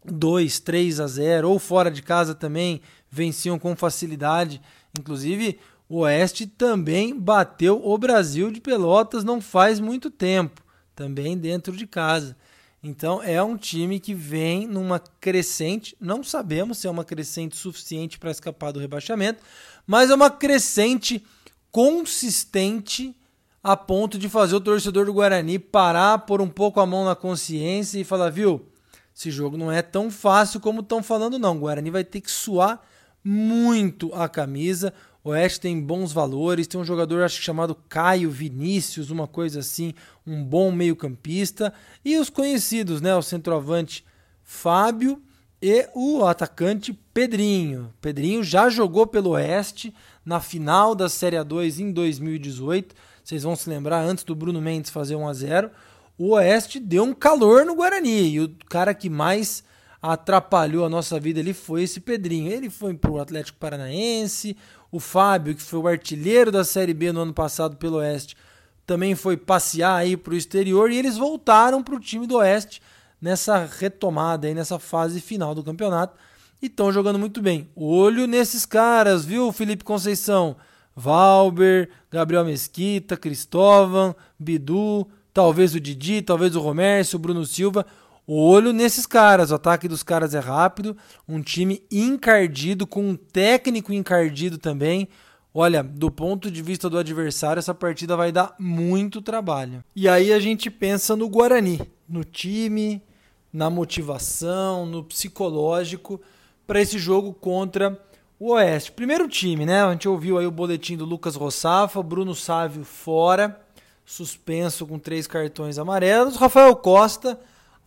2, 0.05 0.59
3 0.59 0.99
a 0.99 1.07
0, 1.07 1.49
ou 1.49 1.59
fora 1.59 1.89
de 1.91 2.01
casa 2.01 2.33
também 2.35 2.81
venciam 3.09 3.57
com 3.57 3.75
facilidade. 3.75 4.61
Inclusive, 4.97 5.59
o 5.87 5.99
Oeste 5.99 6.47
também 6.47 7.17
bateu 7.17 7.79
o 7.83 7.97
Brasil 7.97 8.51
de 8.51 8.59
Pelotas 8.59 9.23
não 9.23 9.39
faz 9.39 9.79
muito 9.79 10.09
tempo, 10.09 10.63
também 10.95 11.37
dentro 11.37 11.75
de 11.75 11.85
casa. 11.85 12.35
Então 12.81 13.21
é 13.23 13.41
um 13.41 13.57
time 13.57 13.99
que 13.99 14.13
vem 14.13 14.67
numa 14.67 14.99
crescente, 14.99 15.95
não 15.99 16.23
sabemos 16.23 16.77
se 16.77 16.87
é 16.87 16.89
uma 16.89 17.03
crescente 17.03 17.55
suficiente 17.55 18.19
para 18.19 18.31
escapar 18.31 18.71
do 18.71 18.79
rebaixamento, 18.79 19.43
mas 19.87 20.09
é 20.09 20.15
uma 20.15 20.29
crescente 20.29 21.25
consistente 21.71 23.15
a 23.63 23.75
ponto 23.75 24.19
de 24.19 24.29
fazer 24.29 24.55
o 24.55 24.61
torcedor 24.61 25.07
do 25.07 25.13
Guarani 25.13 25.57
parar, 25.57 26.19
pôr 26.19 26.41
um 26.41 26.47
pouco 26.47 26.79
a 26.79 26.85
mão 26.85 27.03
na 27.03 27.15
consciência 27.15 27.99
e 27.99 28.03
falar, 28.03 28.29
viu, 28.29 28.67
esse 29.15 29.31
jogo 29.31 29.55
não 29.55 29.71
é 29.71 29.81
tão 29.81 30.11
fácil 30.11 30.59
como 30.59 30.81
estão 30.81 31.01
falando, 31.01 31.39
não. 31.39 31.55
O 31.55 31.59
Guarani 31.61 31.89
vai 31.89 32.03
ter 32.03 32.19
que 32.19 32.29
suar 32.29 32.85
muito 33.23 34.13
a 34.13 34.27
camisa. 34.27 34.93
O 35.23 35.29
Oeste 35.29 35.61
tem 35.61 35.81
bons 35.81 36.11
valores, 36.11 36.67
tem 36.67 36.79
um 36.79 36.85
jogador 36.85 37.23
acho 37.23 37.41
chamado 37.41 37.73
Caio 37.87 38.29
Vinícius, 38.29 39.09
uma 39.09 39.25
coisa 39.25 39.61
assim, 39.61 39.93
um 40.27 40.43
bom 40.43 40.69
meio-campista. 40.69 41.73
E 42.03 42.17
os 42.17 42.29
conhecidos, 42.29 42.99
né? 42.99 43.15
O 43.15 43.21
centroavante 43.21 44.05
Fábio 44.43 45.21
e 45.61 45.87
o 45.95 46.25
atacante 46.25 46.93
Pedrinho. 47.13 47.93
Pedrinho 48.01 48.43
já 48.43 48.69
jogou 48.69 49.07
pelo 49.07 49.31
Oeste 49.31 49.95
na 50.25 50.41
final 50.41 50.93
da 50.93 51.07
Série 51.07 51.37
A2 51.37 51.79
em 51.79 51.91
2018. 51.91 52.93
Vocês 53.23 53.43
vão 53.43 53.55
se 53.55 53.69
lembrar, 53.69 54.03
antes 54.03 54.25
do 54.25 54.35
Bruno 54.35 54.61
Mendes 54.61 54.91
fazer 54.91 55.15
1 55.15 55.27
a 55.27 55.33
0 55.33 55.71
o 56.17 56.31
Oeste 56.31 56.79
deu 56.79 57.03
um 57.03 57.13
calor 57.13 57.65
no 57.65 57.75
Guarani. 57.75 58.29
E 58.29 58.39
o 58.41 58.55
cara 58.69 58.93
que 58.93 59.09
mais 59.09 59.63
atrapalhou 60.01 60.85
a 60.85 60.89
nossa 60.89 61.19
vida 61.19 61.39
ali 61.39 61.53
foi 61.53 61.83
esse 61.83 61.99
Pedrinho. 61.99 62.51
Ele 62.51 62.69
foi 62.69 62.93
para 62.93 63.11
o 63.11 63.19
Atlético 63.19 63.57
Paranaense. 63.59 64.55
O 64.91 64.99
Fábio, 64.99 65.55
que 65.55 65.61
foi 65.61 65.79
o 65.79 65.87
artilheiro 65.87 66.51
da 66.51 66.63
Série 66.63 66.93
B 66.93 67.11
no 67.11 67.21
ano 67.21 67.33
passado 67.33 67.75
pelo 67.75 67.97
Oeste, 67.97 68.37
também 68.85 69.15
foi 69.15 69.35
passear 69.35 69.95
aí 69.95 70.15
para 70.15 70.33
o 70.33 70.37
exterior. 70.37 70.91
E 70.91 70.97
eles 70.97 71.17
voltaram 71.17 71.83
para 71.83 71.95
o 71.95 71.99
time 71.99 72.25
do 72.27 72.37
Oeste 72.37 72.81
nessa 73.21 73.65
retomada 73.65 74.47
aí, 74.47 74.53
nessa 74.53 74.79
fase 74.79 75.19
final 75.19 75.53
do 75.55 75.63
campeonato. 75.63 76.15
E 76.61 76.67
estão 76.67 76.91
jogando 76.91 77.19
muito 77.19 77.41
bem. 77.41 77.69
Olho 77.75 78.27
nesses 78.27 78.65
caras, 78.65 79.25
viu, 79.25 79.51
Felipe 79.51 79.83
Conceição? 79.83 80.55
Valber, 80.95 81.89
Gabriel 82.09 82.45
Mesquita, 82.45 83.17
Cristóvão, 83.17 84.15
Bidu, 84.39 85.05
talvez 85.35 85.75
o 85.75 85.81
Didi, 85.81 86.21
talvez 86.21 86.55
o 86.55 86.61
Romércio, 86.61 87.17
o 87.17 87.19
Bruno 87.19 87.45
Silva. 87.45 87.85
Olho 88.25 88.71
nesses 88.71 89.05
caras, 89.05 89.51
o 89.51 89.55
ataque 89.55 89.85
dos 89.85 90.01
caras 90.01 90.33
é 90.33 90.39
rápido, 90.39 90.95
um 91.27 91.41
time 91.41 91.83
encardido, 91.91 92.87
com 92.87 93.09
um 93.09 93.17
técnico 93.17 93.91
encardido 93.91 94.57
também. 94.57 95.09
Olha, 95.53 95.83
do 95.83 96.09
ponto 96.09 96.49
de 96.49 96.61
vista 96.61 96.89
do 96.89 96.97
adversário, 96.97 97.59
essa 97.59 97.73
partida 97.73 98.15
vai 98.15 98.31
dar 98.31 98.55
muito 98.57 99.21
trabalho. 99.21 99.83
E 99.93 100.07
aí 100.07 100.31
a 100.31 100.39
gente 100.39 100.71
pensa 100.71 101.17
no 101.17 101.27
Guarani, 101.27 101.81
no 102.07 102.23
time, 102.23 103.03
na 103.51 103.69
motivação, 103.69 104.85
no 104.85 105.03
psicológico 105.03 106.19
para 106.65 106.81
esse 106.81 106.97
jogo 106.97 107.33
contra 107.33 107.99
o 108.39 108.53
Oeste. 108.53 108.93
Primeiro 108.93 109.27
time, 109.27 109.65
né? 109.65 109.83
A 109.83 109.91
gente 109.91 110.07
ouviu 110.07 110.37
aí 110.37 110.47
o 110.47 110.51
boletim 110.51 110.95
do 110.95 111.03
Lucas 111.03 111.35
Rossafa, 111.35 112.01
Bruno 112.01 112.33
Sávio 112.33 112.85
fora 112.85 113.64
suspenso 114.05 114.85
com 114.85 114.99
três 114.99 115.25
cartões 115.25 115.79
amarelos. 115.79 116.35
Rafael 116.35 116.75
Costa, 116.75 117.39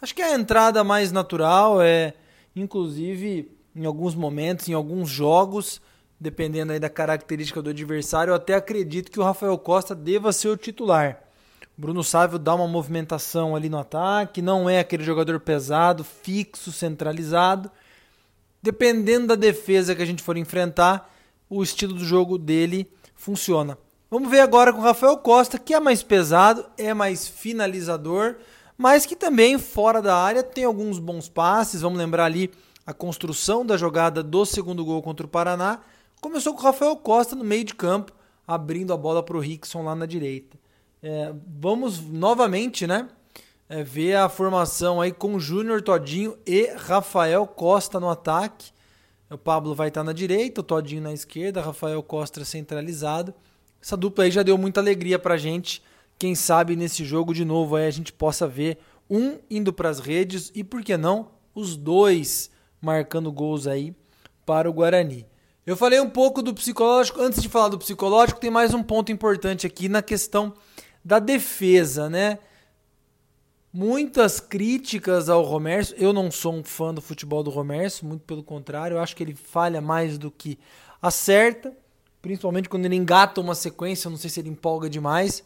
acho 0.03 0.15
que 0.15 0.21
é 0.21 0.33
a 0.33 0.39
entrada 0.39 0.83
mais 0.83 1.13
natural, 1.13 1.81
é 1.81 2.15
inclusive 2.57 3.57
em 3.75 3.85
alguns 3.85 4.15
momentos, 4.15 4.69
em 4.69 4.73
alguns 4.73 5.09
jogos, 5.09 5.81
dependendo 6.19 6.73
aí 6.73 6.81
da 6.81 6.91
característica 6.91 7.63
do 7.63 7.71
adversário, 7.71 8.33
eu 8.33 8.35
até 8.35 8.55
acredito 8.55 9.11
que 9.11 9.21
o 9.21 9.23
Rafael 9.23 9.57
Costa 9.57 9.95
deva 9.95 10.33
ser 10.33 10.49
o 10.49 10.57
titular. 10.57 11.23
Bruno 11.77 12.03
Sávio 12.03 12.41
dá 12.41 12.57
uma 12.57 12.67
movimentação 12.67 13.55
ali 13.55 13.69
no 13.69 13.79
ataque, 13.79 14.43
não 14.43 14.69
é 14.69 14.81
aquele 14.81 15.05
jogador 15.05 15.39
pesado, 15.39 16.03
fixo, 16.03 16.73
centralizado. 16.73 17.71
Dependendo 18.61 19.29
da 19.29 19.37
defesa 19.37 19.95
que 19.95 20.03
a 20.03 20.07
gente 20.07 20.21
for 20.21 20.37
enfrentar, 20.37 21.15
o 21.49 21.63
estilo 21.63 21.95
do 21.95 22.05
jogo 22.05 22.37
dele 22.37 22.91
funciona. 23.15 23.79
Vamos 24.11 24.31
ver 24.31 24.41
agora 24.41 24.73
com 24.73 24.79
o 24.79 24.83
Rafael 24.83 25.19
Costa, 25.19 25.59
que 25.59 25.75
é 25.75 25.79
mais 25.79 26.03
pesado, 26.03 26.65
é 26.79 26.95
mais 26.95 27.29
finalizador, 27.29 28.37
mas 28.75 29.05
que 29.05 29.15
também 29.15 29.59
fora 29.59 30.01
da 30.01 30.17
área 30.17 30.43
tem 30.43 30.65
alguns 30.65 30.99
bons 30.99 31.29
passes. 31.29 31.83
Vamos 31.83 31.99
lembrar 31.99 32.25
ali 32.25 32.51
a 32.87 32.95
construção 32.95 33.67
da 33.67 33.77
jogada 33.77 34.23
do 34.23 34.47
segundo 34.47 34.83
gol 34.83 35.03
contra 35.03 35.27
o 35.27 35.29
Paraná. 35.29 35.81
Começou 36.23 36.55
com 36.55 36.61
o 36.61 36.65
Rafael 36.65 36.97
Costa 36.97 37.37
no 37.37 37.45
meio 37.45 37.65
de 37.65 37.75
campo, 37.75 38.15
abrindo 38.47 38.95
a 38.95 38.97
bola 38.97 39.23
para 39.23 39.37
o 39.37 39.41
Rickson 39.41 39.83
lá 39.83 39.95
na 39.95 40.07
direita. 40.07 40.57
É, 41.03 41.35
vamos 41.47 42.01
novamente, 42.01 42.87
né? 42.87 43.11
É, 43.69 43.83
ver 43.83 44.15
a 44.15 44.31
formação 44.31 45.03
aí 45.03 45.13
com 45.13 45.39
Júnior 45.39 45.83
Todinho 45.83 46.35
e 46.47 46.73
Rafael 46.79 47.47
Costa 47.47 48.01
no 48.01 48.09
ataque. 48.09 48.73
O 49.31 49.37
Pablo 49.37 49.75
vai 49.75 49.89
estar 49.89 50.03
na 50.03 50.15
direita, 50.15 50.63
o 50.63 50.65
Todinho 50.65 51.03
na 51.03 51.13
esquerda, 51.13 51.61
Rafael 51.61 52.03
Costa 52.03 52.43
centralizado. 52.43 53.35
Essa 53.83 53.97
dupla 53.97 54.25
aí 54.25 54.31
já 54.31 54.43
deu 54.43 54.59
muita 54.59 54.81
alegria 54.81 55.19
pra 55.19 55.37
gente. 55.37 55.83
Quem 56.19 56.35
sabe 56.35 56.75
nesse 56.75 57.05
jogo 57.05 57.33
de 57.33 57.45
novo 57.45 57.77
aí 57.77 57.87
a 57.87 57.91
gente 57.91 58.13
possa 58.13 58.47
ver 58.47 58.79
um 59.09 59.39
indo 59.51 59.73
para 59.73 59.89
as 59.89 60.01
redes 60.01 60.51
e 60.55 60.63
por 60.63 60.83
que 60.83 60.97
não 60.97 61.31
os 61.55 61.77
dois 61.77 62.51
marcando 62.81 63.33
gols 63.33 63.67
aí 63.67 63.95
para 64.45 64.69
o 64.69 64.73
Guarani. 64.73 65.27
Eu 65.67 65.77
falei 65.77 66.01
um 66.01 66.09
pouco 66.09 66.43
do 66.43 66.55
psicológico, 66.55 67.21
antes 67.21 67.43
de 67.43 67.49
falar 67.49 67.69
do 67.69 67.79
psicológico, 67.79 68.41
tem 68.41 68.51
mais 68.51 68.73
um 68.73 68.83
ponto 68.83 69.13
importante 69.13 69.67
aqui 69.67 69.89
na 69.89 70.01
questão 70.01 70.55
da 71.05 71.19
defesa, 71.19 72.09
né? 72.09 72.39
Muitas 73.71 74.41
críticas 74.41 75.29
ao 75.29 75.43
Romércio. 75.43 75.95
Eu 75.99 76.13
não 76.13 76.31
sou 76.31 76.55
um 76.55 76.65
fã 76.65 76.95
do 76.95 77.03
futebol 77.03 77.43
do 77.43 77.51
Romércio, 77.51 78.07
muito 78.07 78.23
pelo 78.23 78.43
contrário, 78.43 78.97
eu 78.97 79.01
acho 79.01 79.15
que 79.15 79.23
ele 79.23 79.35
falha 79.35 79.81
mais 79.81 80.17
do 80.17 80.31
que 80.31 80.59
acerta 81.03 81.77
principalmente 82.29 82.69
quando 82.69 82.85
ele 82.85 82.95
engata 82.95 83.41
uma 83.41 83.55
sequência, 83.55 84.11
não 84.11 84.19
sei 84.19 84.29
se 84.29 84.39
ele 84.39 84.51
empolga 84.51 84.91
demais, 84.91 85.43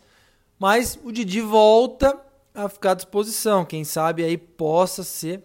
mas 0.59 0.99
o 1.05 1.13
Didi 1.13 1.41
volta 1.41 2.19
a 2.53 2.69
ficar 2.69 2.91
à 2.91 2.95
disposição, 2.95 3.65
quem 3.65 3.85
sabe 3.85 4.25
aí 4.25 4.37
possa 4.37 5.05
ser 5.05 5.45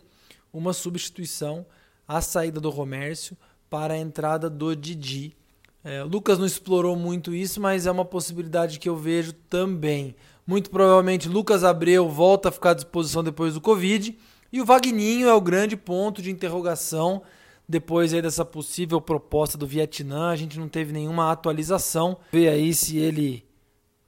uma 0.52 0.74
substituição 0.74 1.64
à 2.08 2.22
saída 2.22 2.60
do 2.60 2.72
Romércio 2.72 3.38
para 3.70 3.94
a 3.94 3.98
entrada 4.00 4.50
do 4.50 4.76
Didi. 4.76 5.38
É, 5.84 6.02
Lucas 6.02 6.40
não 6.40 6.46
explorou 6.48 6.96
muito 6.96 7.36
isso, 7.36 7.62
mas 7.62 7.86
é 7.86 7.92
uma 7.92 8.04
possibilidade 8.04 8.80
que 8.80 8.90
eu 8.90 8.98
vejo 8.98 9.32
também. 9.48 10.16
Muito 10.46 10.72
provavelmente 10.72 11.30
Lucas 11.30 11.64
Abreu 11.64 12.10
volta 12.10 12.50
a 12.50 12.52
ficar 12.52 12.72
à 12.72 12.74
disposição 12.74 13.24
depois 13.24 13.54
do 13.54 13.62
Covid. 13.62 14.18
E 14.52 14.60
o 14.60 14.66
Vagninho 14.66 15.28
é 15.28 15.34
o 15.36 15.42
grande 15.42 15.78
ponto 15.78 16.20
de 16.20 16.32
interrogação 16.32 17.22
depois 17.68 18.14
aí 18.14 18.22
dessa 18.22 18.46
possível 18.46 19.02
proposta 19.02 19.58
do 19.58 19.68
Vietnã, 19.68 20.30
a 20.30 20.36
gente 20.36 20.58
não 20.58 20.70
teve 20.70 20.94
nenhuma 20.94 21.32
atualização. 21.32 22.18
Ver 22.32 22.48
aí 22.48 22.74
se 22.74 22.98
ele 22.98 23.46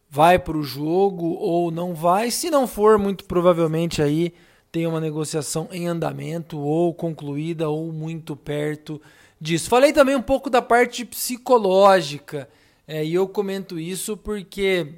vai 0.09 0.39
para 0.39 0.57
o 0.57 0.63
jogo 0.63 1.33
ou 1.33 1.69
não 1.69 1.93
vai. 1.93 2.31
Se 2.31 2.49
não 2.49 2.65
for, 2.65 2.97
muito 2.97 3.25
provavelmente 3.25 4.01
aí 4.01 4.33
tem 4.71 4.87
uma 4.87 5.01
negociação 5.01 5.67
em 5.71 5.87
andamento 5.87 6.57
ou 6.57 6.93
concluída 6.93 7.69
ou 7.69 7.91
muito 7.91 8.35
perto 8.35 9.01
disso. 9.41 9.69
Falei 9.69 9.91
também 9.91 10.15
um 10.15 10.21
pouco 10.21 10.49
da 10.49 10.61
parte 10.61 11.03
psicológica 11.03 12.47
é, 12.87 13.03
e 13.03 13.13
eu 13.13 13.27
comento 13.27 13.77
isso 13.77 14.15
porque 14.15 14.95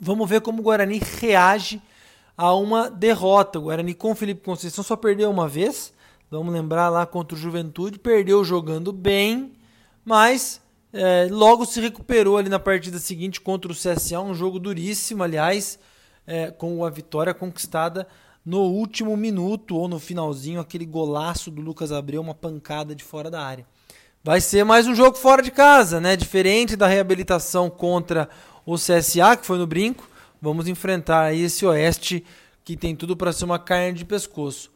vamos 0.00 0.28
ver 0.28 0.40
como 0.40 0.60
o 0.60 0.62
Guarani 0.62 1.00
reage 1.20 1.82
a 2.36 2.54
uma 2.54 2.88
derrota. 2.88 3.58
O 3.58 3.62
Guarani 3.62 3.94
com 3.94 4.12
o 4.12 4.16
Felipe 4.16 4.42
Conceição 4.42 4.82
só 4.82 4.96
perdeu 4.96 5.30
uma 5.30 5.46
vez 5.46 5.92
Vamos 6.32 6.54
lembrar 6.54 6.88
lá 6.88 7.04
contra 7.04 7.36
o 7.36 7.38
Juventude, 7.38 7.98
perdeu 7.98 8.42
jogando 8.42 8.90
bem, 8.90 9.52
mas 10.02 10.62
É, 10.94 11.26
logo 11.30 11.64
se 11.64 11.80
recuperou 11.80 12.36
ali 12.36 12.50
na 12.50 12.58
partida 12.58 12.98
seguinte 12.98 13.40
contra 13.40 13.72
o 13.72 13.74
CSA, 13.74 14.20
um 14.20 14.34
jogo 14.34 14.58
duríssimo, 14.58 15.22
aliás, 15.22 15.78
é, 16.26 16.50
com 16.50 16.84
a 16.84 16.90
vitória 16.90 17.32
conquistada 17.32 18.06
no 18.44 18.60
último 18.60 19.16
minuto 19.16 19.74
ou 19.74 19.88
no 19.88 19.98
finalzinho, 19.98 20.60
aquele 20.60 20.84
golaço 20.84 21.50
do 21.50 21.62
Lucas 21.62 21.92
Abreu, 21.92 22.20
uma 22.20 22.34
pancada 22.34 22.94
de 22.94 23.02
fora 23.02 23.30
da 23.30 23.42
área. 23.42 23.66
Vai 24.22 24.40
ser 24.42 24.64
mais 24.64 24.86
um 24.86 24.94
jogo 24.94 25.16
fora 25.16 25.42
de 25.42 25.50
casa, 25.50 25.98
né? 25.98 26.14
Diferente 26.14 26.76
da 26.76 26.86
reabilitação 26.86 27.70
contra 27.70 28.28
o 28.66 28.76
CSA, 28.76 29.36
que 29.38 29.46
foi 29.46 29.56
no 29.56 29.66
brinco. 29.66 30.06
Vamos 30.42 30.68
enfrentar 30.68 31.34
esse 31.34 31.64
Oeste 31.64 32.22
que 32.64 32.76
tem 32.76 32.94
tudo 32.94 33.16
para 33.16 33.32
ser 33.32 33.46
uma 33.46 33.58
carne 33.58 33.94
de 33.94 34.04
pescoço. 34.04 34.71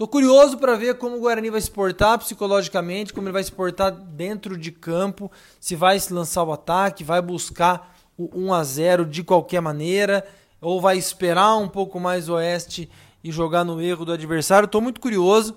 Tô 0.00 0.08
curioso 0.08 0.56
para 0.56 0.76
ver 0.76 0.94
como 0.94 1.18
o 1.18 1.20
Guarani 1.20 1.50
vai 1.50 1.60
se 1.60 1.70
portar 1.70 2.18
psicologicamente, 2.18 3.12
como 3.12 3.26
ele 3.26 3.34
vai 3.34 3.44
se 3.44 3.52
portar 3.52 3.92
dentro 3.92 4.56
de 4.56 4.72
campo, 4.72 5.30
se 5.60 5.76
vai 5.76 6.00
se 6.00 6.10
lançar 6.10 6.42
o 6.42 6.52
ataque, 6.54 7.04
vai 7.04 7.20
buscar 7.20 7.94
o 8.16 8.30
1 8.34 8.54
a 8.54 8.64
0 8.64 9.04
de 9.04 9.22
qualquer 9.22 9.60
maneira, 9.60 10.26
ou 10.58 10.80
vai 10.80 10.96
esperar 10.96 11.54
um 11.58 11.68
pouco 11.68 12.00
mais 12.00 12.30
o 12.30 12.32
Oeste 12.32 12.90
e 13.22 13.30
jogar 13.30 13.62
no 13.62 13.78
erro 13.78 14.06
do 14.06 14.12
adversário. 14.12 14.66
Tô 14.66 14.80
muito 14.80 15.02
curioso 15.02 15.54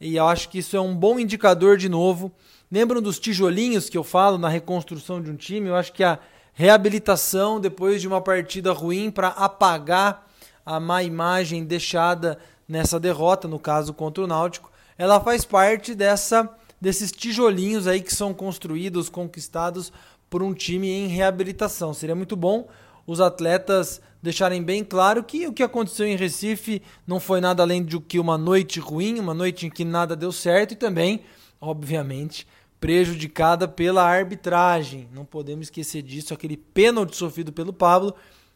e 0.00 0.16
eu 0.16 0.26
acho 0.26 0.48
que 0.48 0.58
isso 0.58 0.76
é 0.76 0.80
um 0.80 0.92
bom 0.92 1.16
indicador 1.16 1.76
de 1.76 1.88
novo. 1.88 2.32
Lembram 2.68 3.00
dos 3.00 3.20
tijolinhos 3.20 3.88
que 3.88 3.96
eu 3.96 4.02
falo 4.02 4.36
na 4.36 4.48
reconstrução 4.48 5.22
de 5.22 5.30
um 5.30 5.36
time? 5.36 5.68
Eu 5.68 5.76
acho 5.76 5.92
que 5.92 6.02
a 6.02 6.18
reabilitação 6.52 7.60
depois 7.60 8.00
de 8.00 8.08
uma 8.08 8.20
partida 8.20 8.72
ruim 8.72 9.12
para 9.12 9.28
apagar 9.28 10.26
a 10.64 10.80
má 10.80 11.04
imagem 11.04 11.64
deixada 11.64 12.36
nessa 12.68 12.98
derrota, 12.98 13.46
no 13.46 13.58
caso 13.58 13.92
contra 13.92 14.24
o 14.24 14.26
Náutico, 14.26 14.70
ela 14.98 15.20
faz 15.20 15.44
parte 15.44 15.94
dessa 15.94 16.48
desses 16.80 17.10
tijolinhos 17.10 17.86
aí 17.86 18.02
que 18.02 18.14
são 18.14 18.34
construídos, 18.34 19.08
conquistados 19.08 19.90
por 20.28 20.42
um 20.42 20.52
time 20.52 20.88
em 20.88 21.06
reabilitação. 21.06 21.94
Seria 21.94 22.14
muito 22.14 22.36
bom 22.36 22.68
os 23.06 23.20
atletas 23.20 24.00
deixarem 24.22 24.62
bem 24.62 24.82
claro 24.82 25.22
que 25.22 25.46
o 25.46 25.52
que 25.52 25.62
aconteceu 25.62 26.06
em 26.06 26.16
Recife 26.16 26.82
não 27.06 27.20
foi 27.20 27.40
nada 27.40 27.62
além 27.62 27.84
de 27.84 27.98
que 28.00 28.18
uma 28.18 28.36
noite 28.36 28.80
ruim, 28.80 29.20
uma 29.20 29.32
noite 29.32 29.66
em 29.66 29.70
que 29.70 29.84
nada 29.84 30.16
deu 30.16 30.32
certo 30.32 30.72
e 30.72 30.76
também, 30.76 31.22
obviamente, 31.60 32.46
prejudicada 32.80 33.68
pela 33.68 34.02
arbitragem. 34.02 35.08
Não 35.12 35.24
podemos 35.24 35.66
esquecer 35.68 36.02
disso. 36.02 36.34
Aquele 36.34 36.56
pênalti 36.56 37.16
sofrido 37.16 37.52
pelo 37.52 37.72
Pablo 37.72 38.14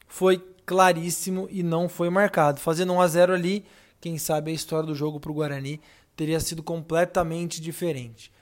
foi 0.08 0.42
claríssimo 0.66 1.48
e 1.50 1.62
não 1.62 1.88
foi 1.88 2.10
marcado. 2.10 2.60
Fazendo 2.60 2.92
1 2.92 3.00
a 3.00 3.06
0 3.06 3.34
ali, 3.34 3.64
quem 4.00 4.18
sabe 4.18 4.50
a 4.50 4.54
história 4.54 4.86
do 4.86 4.94
jogo 4.94 5.20
para 5.20 5.30
o 5.30 5.34
Guarani 5.34 5.80
teria 6.16 6.40
sido 6.40 6.62
completamente 6.62 7.60
diferente. 7.60 8.32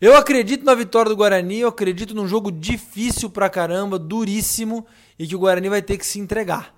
Eu 0.00 0.16
acredito 0.16 0.64
na 0.64 0.74
vitória 0.74 1.10
do 1.10 1.16
Guarani, 1.16 1.58
eu 1.58 1.68
acredito 1.68 2.14
num 2.14 2.26
jogo 2.26 2.50
difícil 2.50 3.28
pra 3.28 3.50
caramba, 3.50 3.98
duríssimo, 3.98 4.86
e 5.18 5.26
que 5.26 5.36
o 5.36 5.38
Guarani 5.38 5.68
vai 5.68 5.82
ter 5.82 5.98
que 5.98 6.06
se 6.06 6.18
entregar. 6.18 6.74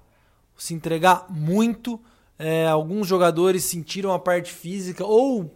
Se 0.57 0.75
entregar 0.75 1.27
muito. 1.31 2.01
É, 2.39 2.67
alguns 2.67 3.07
jogadores 3.07 3.62
sentiram 3.65 4.12
a 4.12 4.19
parte 4.19 4.53
física 4.53 5.05
ou 5.07 5.55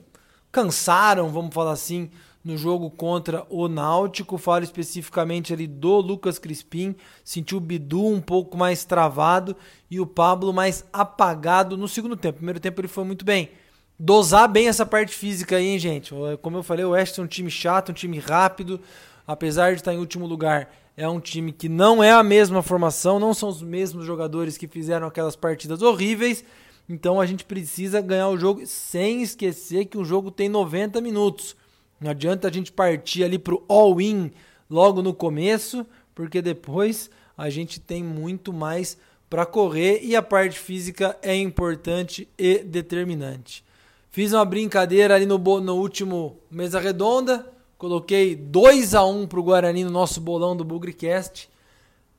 cansaram, 0.53 1.31
vamos 1.31 1.53
falar 1.53 1.73
assim, 1.73 2.11
no 2.47 2.57
jogo 2.57 2.89
contra 2.89 3.45
o 3.51 3.67
Náutico. 3.67 4.39
Falo 4.39 4.63
especificamente 4.63 5.53
ali 5.53 5.67
do 5.67 5.97
Lucas 5.97 6.39
Crispim. 6.39 6.95
Sentiu 7.25 7.59
o 7.59 7.61
Bidu 7.61 8.07
um 8.07 8.21
pouco 8.21 8.57
mais 8.57 8.85
travado 8.85 9.57
e 9.91 9.99
o 9.99 10.07
Pablo 10.07 10.53
mais 10.53 10.85
apagado 10.93 11.77
no 11.77 11.89
segundo 11.89 12.17
tempo. 12.17 12.37
primeiro 12.37 12.61
tempo 12.61 12.81
ele 12.81 12.87
foi 12.87 13.03
muito 13.03 13.25
bem. 13.25 13.51
Dosar 13.99 14.49
bem 14.49 14.69
essa 14.69 14.87
parte 14.87 15.13
física 15.13 15.57
aí, 15.57 15.67
hein, 15.67 15.79
gente? 15.79 16.15
Como 16.41 16.59
eu 16.59 16.63
falei, 16.63 16.85
o 16.85 16.91
West 16.91 17.19
é 17.19 17.23
um 17.23 17.27
time 17.27 17.51
chato, 17.51 17.91
um 17.91 17.95
time 17.95 18.21
rápido. 18.21 18.81
Apesar 19.27 19.73
de 19.73 19.81
estar 19.81 19.93
em 19.93 19.99
último 19.99 20.25
lugar, 20.25 20.73
é 20.97 21.09
um 21.09 21.19
time 21.19 21.51
que 21.51 21.69
não 21.69 22.01
é 22.01 22.13
a 22.13 22.23
mesma 22.23 22.63
formação, 22.63 23.19
não 23.19 23.35
são 23.35 23.49
os 23.49 23.61
mesmos 23.61 24.07
jogadores 24.07 24.57
que 24.57 24.69
fizeram 24.69 25.09
aquelas 25.09 25.35
partidas 25.35 25.83
horríveis. 25.83 26.45
Então 26.89 27.21
a 27.21 27.27
gente 27.27 27.45
precisa 27.45 28.01
ganhar 28.01 28.29
o 28.29 28.39
jogo 28.39 28.65
sem 28.67 29.21
esquecer 29.21 29.87
que 29.87 29.99
o 29.99 30.05
jogo 30.05 30.31
tem 30.31 30.49
90 30.49 31.01
minutos. 31.01 31.57
Não 32.01 32.11
adianta 32.11 32.49
a 32.49 32.53
gente 32.53 32.73
partir 32.73 33.25
ali 33.25 33.39
para 33.39 33.55
o 33.55 33.65
all-in 33.69 34.31
logo 34.69 35.03
no 35.03 35.15
começo, 35.15 35.87
porque 36.15 36.43
depois 36.43 37.11
a 37.37 37.49
gente 37.51 37.81
tem 37.81 38.03
muito 38.03 38.53
mais 38.53 38.99
para 39.29 39.45
correr 39.45 40.01
e 40.03 40.15
a 40.15 40.23
parte 40.23 40.59
física 40.59 41.17
é 41.23 41.35
importante 41.35 42.29
e 42.39 42.59
determinante. 42.59 43.65
Fiz 44.11 44.33
uma 44.33 44.45
brincadeira 44.45 45.15
ali 45.15 45.27
no, 45.27 45.39
no 45.39 45.77
último 45.77 46.39
mesa 46.51 46.81
redonda, 46.81 47.47
coloquei 47.77 48.35
2 48.35 48.95
a 48.95 49.05
1 49.05 49.27
para 49.27 49.41
o 49.41 49.43
Guarani 49.43 49.85
no 49.85 49.91
nosso 49.91 50.21
bolão 50.21 50.57
do 50.57 50.65
Bugricast. 50.65 51.51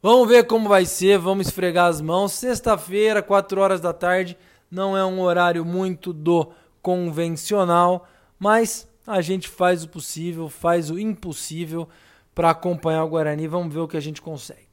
Vamos 0.02 0.28
ver 0.28 0.46
como 0.46 0.70
vai 0.70 0.86
ser, 0.86 1.18
vamos 1.18 1.48
esfregar 1.48 1.88
as 1.88 2.02
mãos. 2.02 2.34
Sexta-feira, 2.34 3.24
4 3.24 3.60
horas 3.60 3.82
da 3.82 3.94
tarde, 3.94 4.38
não 4.70 4.96
é 4.96 5.04
um 5.04 5.20
horário 5.22 5.66
muito 5.66 6.13
do 6.13 6.52
convencional, 6.84 8.08
mas 8.38 8.88
a 9.08 9.22
gente 9.22 9.48
faz 9.48 9.86
o 9.86 9.88
possível, 9.88 10.50
faz 10.50 10.91
o 10.91 11.00
impossível 11.00 11.88
para 12.36 12.50
acompanhar 12.50 13.06
o 13.06 13.10
Guarani. 13.10 13.48
Vamos 13.48 13.74
ver 13.74 13.80
o 13.80 13.88
que 13.88 13.96
a 13.96 14.02
gente 14.02 14.22
consegue. 14.22 14.67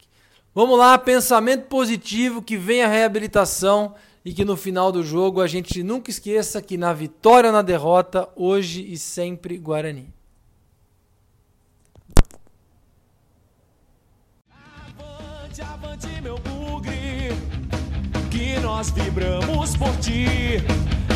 Vamos 0.53 0.77
lá, 0.77 0.97
pensamento 0.97 1.67
positivo, 1.67 2.41
que 2.41 2.57
vem 2.57 2.83
a 2.83 2.87
reabilitação 2.87 3.95
e 4.25 4.33
que 4.33 4.43
no 4.43 4.57
final 4.57 4.91
do 4.91 5.03
jogo 5.03 5.39
a 5.39 5.47
gente 5.47 5.81
nunca 5.81 6.09
esqueça 6.09 6.61
que 6.61 6.77
na 6.77 6.91
vitória 6.91 7.49
ou 7.49 7.53
na 7.53 7.61
derrota, 7.61 8.27
hoje 8.35 8.85
e 8.91 8.97
sempre 8.97 9.57
Guarani. 9.57 10.13
Avante, 14.51 15.61
avante, 15.61 16.21
meu 16.21 16.37
bugre, 16.39 17.29
que 18.29 18.59
nós 18.59 18.89
vibramos 18.91 19.77
por 19.77 19.95
ti 19.97 20.57